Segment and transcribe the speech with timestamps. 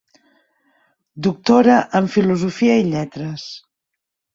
[1.29, 3.51] Doctora en filosofia i lletres.